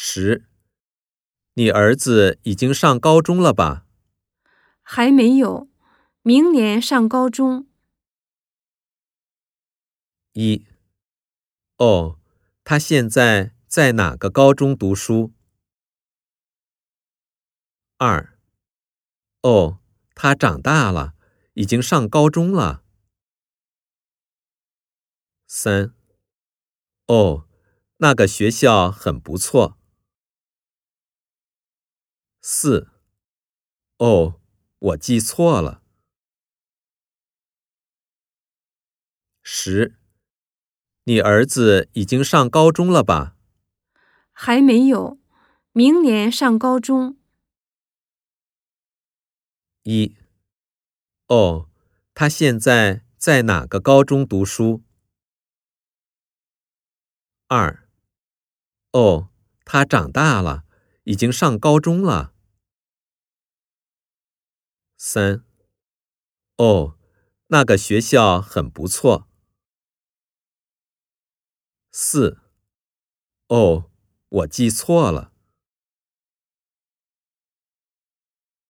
[0.00, 0.46] 十，
[1.54, 3.84] 你儿子已经上高中了吧？
[4.80, 5.68] 还没有，
[6.22, 7.66] 明年上高中。
[10.34, 10.64] 一，
[11.78, 12.20] 哦，
[12.62, 15.32] 他现在在哪个高中读书？
[17.96, 18.38] 二，
[19.42, 19.80] 哦，
[20.14, 21.14] 他长大了，
[21.54, 22.84] 已经上高中了。
[25.48, 25.92] 三，
[27.06, 27.48] 哦，
[27.96, 29.76] 那个学校很不错。
[32.40, 32.88] 四，
[33.98, 34.40] 哦，
[34.78, 35.82] 我记错了。
[39.42, 39.98] 十，
[41.04, 43.36] 你儿子已经上高中了吧？
[44.32, 45.18] 还没有，
[45.72, 47.18] 明年上高中。
[49.82, 50.16] 一，
[51.26, 51.68] 哦，
[52.14, 54.84] 他现在在哪个高中读书？
[57.48, 57.88] 二，
[58.92, 59.30] 哦，
[59.64, 60.64] 他长大了，
[61.08, 62.34] 已经上高中了。
[64.98, 65.42] 三，
[66.58, 66.98] 哦，
[67.46, 69.26] 那个学校很不错。
[71.90, 72.42] 四，
[73.46, 73.90] 哦，
[74.28, 75.32] 我记错了。